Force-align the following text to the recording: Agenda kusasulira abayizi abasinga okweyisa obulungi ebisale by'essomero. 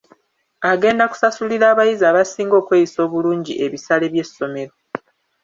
Agenda 0.71 1.03
kusasulira 1.11 1.65
abayizi 1.69 2.03
abasinga 2.11 2.55
okweyisa 2.61 2.97
obulungi 3.05 3.53
ebisale 3.65 4.05
by'essomero. 4.13 4.73